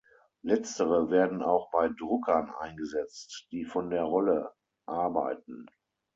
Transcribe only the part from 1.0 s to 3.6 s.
werden auch bei Druckern eingesetzt,